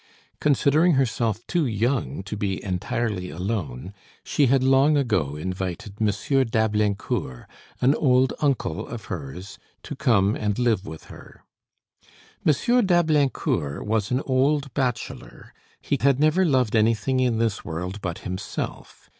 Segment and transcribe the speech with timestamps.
[0.39, 3.93] Considering herself too young to be entirely alone,
[4.23, 6.07] she had long ago invited M.
[6.07, 7.45] d'Ablaincourt,
[7.81, 11.43] an old uncle of hers, to come and live with her.
[12.43, 12.51] M.
[12.83, 19.07] d'Ablaincourt was an old bachelor; he had never loved anything in this world but himself.